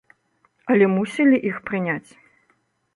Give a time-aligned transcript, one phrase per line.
[0.75, 2.11] Але мусілі іх прыняць.